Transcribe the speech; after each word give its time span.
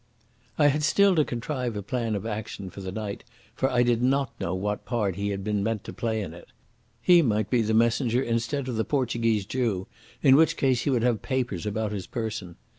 I 0.57 0.69
had 0.69 0.81
still 0.81 1.13
to 1.15 1.23
contrive 1.23 1.75
a 1.75 1.83
plan 1.83 2.15
of 2.15 2.25
action 2.25 2.71
for 2.71 2.81
the 2.81 2.91
night, 2.91 3.23
for 3.53 3.69
I 3.69 3.83
did 3.83 4.01
not 4.01 4.31
know 4.39 4.55
what 4.55 4.83
part 4.83 5.15
he 5.15 5.29
had 5.29 5.43
been 5.43 5.61
meant 5.61 5.83
to 5.83 5.93
play 5.93 6.23
in 6.23 6.33
it. 6.33 6.47
He 7.03 7.21
might 7.21 7.51
be 7.51 7.61
the 7.61 7.75
messenger 7.75 8.23
instead 8.23 8.67
of 8.67 8.77
the 8.77 8.83
Portuguese 8.83 9.45
Jew, 9.45 9.85
in 10.23 10.35
which 10.35 10.57
case 10.57 10.81
he 10.85 10.89
would 10.89 11.03
have 11.03 11.21
papers 11.21 11.67
about 11.67 11.91
his 11.91 12.07
person. 12.07 12.55